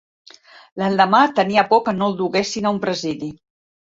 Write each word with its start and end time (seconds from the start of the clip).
L'endemà 0.81 1.19
tenia 1.41 1.65
por 1.75 1.83
que 1.89 1.95
no'l 1.99 2.17
duguessin 2.21 2.69
a 2.69 2.75
un 2.79 2.83
presidi. 2.87 3.33